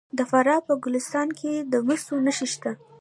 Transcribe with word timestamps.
د 0.17 0.19
فراه 0.29 0.61
په 0.67 0.73
ګلستان 0.83 1.27
کې 1.39 1.53
د 1.71 1.73
مسو 1.87 2.15
نښې 2.25 2.47
شته. 2.53 2.71